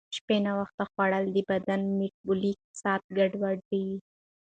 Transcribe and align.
شپې 0.15 0.37
ناوخته 0.45 0.83
خوړل 0.91 1.25
د 1.31 1.37
بدن 1.49 1.81
میټابولیک 1.97 2.59
ساعت 2.81 3.03
ګډوډوي. 3.17 3.87